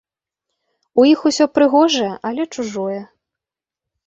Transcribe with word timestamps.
У 1.03 1.05
іх 1.13 1.19
усё 1.31 1.47
прыгожае, 1.57 2.09
але 2.31 2.43
чужое. 2.57 3.01